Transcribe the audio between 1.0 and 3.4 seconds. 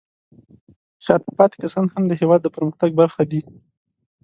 شاته پاتې کسان هم د هېواد د پرمختګ برخه